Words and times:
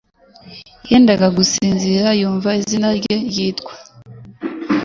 Yendaga 0.89 1.27
gusinzira 1.37 2.07
yumva 2.19 2.49
izina 2.61 2.89
rye 2.97 3.15
ryitwa 3.29 3.71